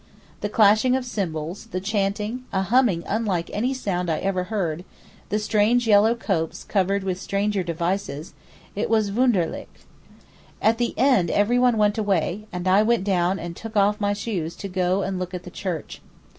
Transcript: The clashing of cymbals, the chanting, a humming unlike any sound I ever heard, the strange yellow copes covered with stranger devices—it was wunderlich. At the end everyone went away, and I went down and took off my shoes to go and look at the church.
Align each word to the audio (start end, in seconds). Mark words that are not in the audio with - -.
The 0.39 0.49
clashing 0.49 0.95
of 0.95 1.05
cymbals, 1.05 1.67
the 1.67 1.79
chanting, 1.79 2.43
a 2.51 2.63
humming 2.63 3.03
unlike 3.05 3.51
any 3.53 3.71
sound 3.71 4.09
I 4.09 4.17
ever 4.17 4.45
heard, 4.45 4.83
the 5.29 5.37
strange 5.37 5.85
yellow 5.85 6.15
copes 6.15 6.63
covered 6.63 7.03
with 7.03 7.21
stranger 7.21 7.61
devices—it 7.61 8.89
was 8.89 9.11
wunderlich. 9.11 9.85
At 10.59 10.79
the 10.79 10.95
end 10.97 11.29
everyone 11.29 11.77
went 11.77 11.99
away, 11.99 12.47
and 12.51 12.67
I 12.67 12.81
went 12.81 13.03
down 13.03 13.37
and 13.37 13.55
took 13.55 13.77
off 13.77 14.01
my 14.01 14.13
shoes 14.13 14.55
to 14.55 14.67
go 14.67 15.03
and 15.03 15.19
look 15.19 15.35
at 15.35 15.43
the 15.43 15.51
church. 15.51 16.01